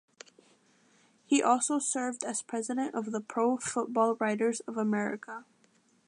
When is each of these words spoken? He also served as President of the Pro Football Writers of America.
He 1.27 1.43
also 1.43 1.77
served 1.77 2.23
as 2.23 2.41
President 2.41 2.95
of 2.95 3.11
the 3.11 3.21
Pro 3.21 3.57
Football 3.57 4.15
Writers 4.15 4.59
of 4.61 4.75
America. 4.75 5.45